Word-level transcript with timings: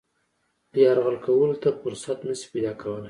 یرغل 0.81 1.17
کولو 1.25 1.55
ته 1.61 1.69
فرصت 1.81 2.19
نه 2.27 2.33
شي 2.39 2.47
پیدا 2.53 2.71
کولای. 2.81 2.99